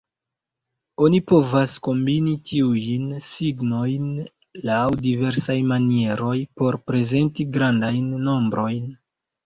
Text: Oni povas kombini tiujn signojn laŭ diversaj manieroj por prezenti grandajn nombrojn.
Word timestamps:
Oni 1.07 1.19
povas 1.31 1.75
kombini 1.87 2.33
tiujn 2.53 3.05
signojn 3.27 4.09
laŭ 4.71 4.81
diversaj 5.05 5.61
manieroj 5.75 6.35
por 6.59 6.83
prezenti 6.91 7.51
grandajn 7.57 8.15
nombrojn. 8.29 8.95